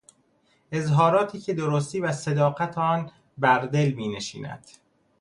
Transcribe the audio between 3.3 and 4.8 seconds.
بردل مینشیند